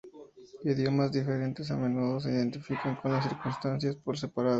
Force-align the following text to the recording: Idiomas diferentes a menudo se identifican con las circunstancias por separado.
Idiomas 0.71 1.11
diferentes 1.11 1.69
a 1.69 1.75
menudo 1.77 2.19
se 2.19 2.31
identifican 2.31 2.95
con 2.95 3.11
las 3.11 3.23
circunstancias 3.23 3.95
por 3.97 4.17
separado. 4.17 4.49